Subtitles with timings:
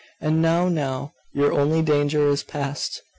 [0.19, 1.13] And now, now!
[1.31, 3.03] Your only danger is past!